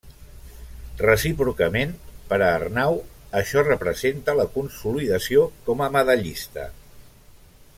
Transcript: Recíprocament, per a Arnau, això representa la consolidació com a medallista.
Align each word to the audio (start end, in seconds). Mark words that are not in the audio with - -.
Recíprocament, 1.01 1.91
per 2.31 2.39
a 2.45 2.47
Arnau, 2.61 2.97
això 3.41 3.65
representa 3.67 4.35
la 4.41 4.47
consolidació 4.57 5.45
com 5.69 5.85
a 5.85 5.91
medallista. 5.99 6.65